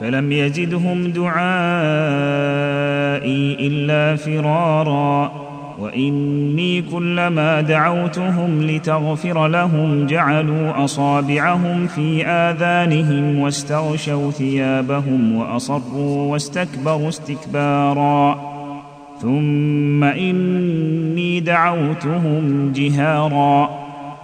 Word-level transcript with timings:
فلم 0.00 0.32
يزدهم 0.32 1.04
دعائي 1.04 1.40
إلا 3.60 4.16
فرارا. 4.16 5.32
وإني 5.78 6.82
كلما 6.82 7.60
دعوتهم 7.60 8.62
لتغفر 8.62 9.48
لهم 9.48 10.06
جعلوا 10.06 10.84
أصابعهم 10.84 11.86
في 11.86 12.26
آذانهم 12.26 13.38
واستغشوا 13.38 14.30
ثيابهم 14.30 15.36
وأصروا 15.36 16.32
واستكبروا 16.32 17.08
استكبارا. 17.08 18.40
ثم 19.22 20.04
إني 20.04 21.40
دعوتهم 21.40 22.72
جهارا. 22.72 23.79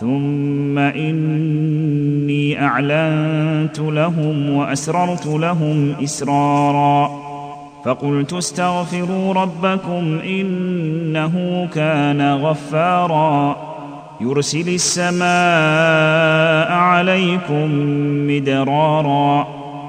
ثم 0.00 0.78
إني 0.78 2.64
أعلنت 2.64 3.78
لهم 3.78 4.50
وأسررت 4.50 5.26
لهم 5.26 5.94
إسرارا 6.04 7.10
فقلت 7.84 8.32
استغفروا 8.32 9.34
ربكم 9.34 10.18
إنه 10.24 11.66
كان 11.74 12.34
غفارا 12.34 13.56
يرسل 14.20 14.68
السماء 14.68 15.28
عليكم 16.72 17.70
مدرارا 18.28 19.46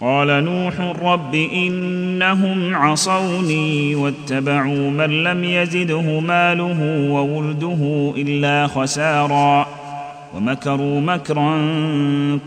قال 0.00 0.44
نوح 0.44 0.74
رب 1.02 1.34
إنهم 1.34 2.76
عصوني 2.76 3.94
واتبعوا 3.94 4.90
من 4.90 5.24
لم 5.24 5.44
يزده 5.44 6.20
ماله 6.20 7.08
وولده 7.10 8.12
إلا 8.16 8.66
خسارا 8.66 9.66
ومكروا 10.34 11.00
مكرا 11.00 11.58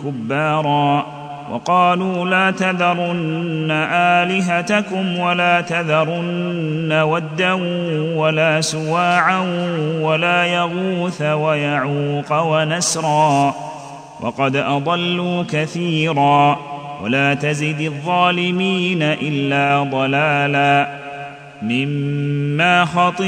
كبارا 0.03 1.05
وقالوا 1.51 2.25
لا 2.25 2.51
تذرن 2.51 3.71
آلهتكم 3.91 5.19
ولا 5.19 5.61
تذرن 5.61 6.93
ودا 6.93 7.53
ولا 8.15 8.61
سواعا 8.61 9.39
ولا 10.01 10.45
يغوث 10.45 11.21
ويعوق 11.21 12.41
ونسرا 12.41 13.55
وقد 14.21 14.55
أضلوا 14.55 15.43
كثيرا 15.43 16.68
ولا 17.03 17.33
تزد 17.33 17.81
الظالمين 17.81 19.01
إلا 19.01 19.83
ضلالا 19.83 20.99
مما 21.61 22.85
خطيئاتهم 22.85 23.19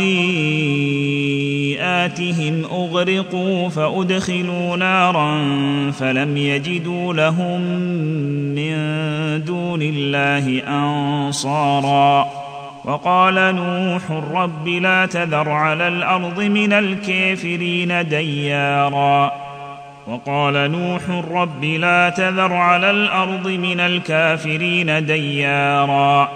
أغرقوا 2.71 3.69
فأدخلوا 3.69 4.77
نارا 4.77 5.41
فلم 5.91 6.37
يجدوا 6.37 7.13
لهم 7.13 7.61
من 8.55 8.73
دون 9.45 9.81
الله 9.81 10.63
أنصارا 10.67 12.27
وقال 12.85 13.55
نوح 13.55 14.11
رب 14.33 14.67
لا 14.67 15.05
تذر 15.05 15.49
على 15.49 15.87
الأرض 15.87 16.39
من 16.39 16.73
الكافرين 16.73 18.07
ديارا 18.07 19.40
وقال 20.07 20.71
نوح 20.71 21.01
رب 21.31 21.63
لا 21.63 22.09
تذر 22.09 22.53
على 22.53 22.91
الأرض 22.91 23.47
من 23.47 23.79
الكافرين 23.79 25.05
ديارا. 25.05 26.29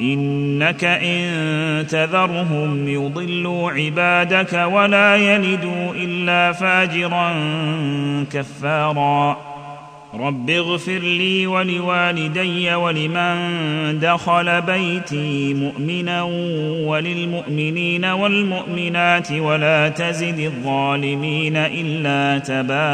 إنك 0.00 0.84
إن 0.84 1.86
تذرهم 1.86 2.88
يضلوا 2.88 3.70
عبادك 3.70 4.52
ولا 4.52 5.16
يلدوا 5.16 5.92
إلا 5.94 6.52
فاجرا 6.52 7.34
كفارا. 8.32 9.52
رب 10.14 10.50
اغفر 10.50 10.98
لي 10.98 11.46
ولوالدي 11.46 12.74
ولمن 12.74 13.98
دخل 13.98 14.60
بيتي 14.60 15.54
مؤمنا 15.54 16.22
وللمؤمنين 16.86 18.04
والمؤمنات 18.04 19.32
ولا 19.32 19.88
تزد 19.88 20.38
الظالمين 20.38 21.56
إلا 21.56 22.38
تبارا 22.38 22.92